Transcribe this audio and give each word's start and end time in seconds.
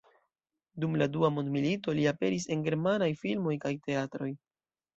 Dum 0.85 0.95
la 1.01 1.07
Dua 1.15 1.29
mondmilito 1.35 1.95
li 1.99 2.09
aperis 2.13 2.49
en 2.57 2.65
germanaj 2.71 3.13
filmoj 3.25 3.57
kaj 3.67 3.77
teatroj. 3.87 4.35